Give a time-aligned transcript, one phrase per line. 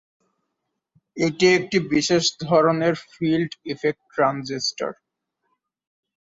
[1.17, 4.91] এটি একটি বিশেষ ধরনের ফিল্ড ইফেক্ট ট্রানজিস্টর।